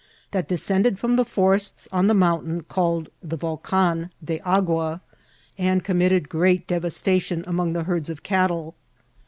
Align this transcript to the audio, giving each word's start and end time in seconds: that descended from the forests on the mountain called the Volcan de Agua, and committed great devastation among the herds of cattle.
that 0.31 0.47
descended 0.47 0.97
from 0.97 1.13
the 1.15 1.23
forests 1.23 1.87
on 1.91 2.07
the 2.07 2.15
mountain 2.15 2.63
called 2.63 3.09
the 3.21 3.37
Volcan 3.37 4.09
de 4.25 4.39
Agua, 4.39 4.99
and 5.59 5.83
committed 5.83 6.27
great 6.27 6.65
devastation 6.65 7.43
among 7.45 7.73
the 7.73 7.83
herds 7.83 8.09
of 8.09 8.23
cattle. 8.23 8.73